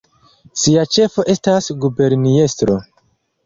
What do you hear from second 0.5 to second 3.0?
Sia ĉefo estas guberniestro.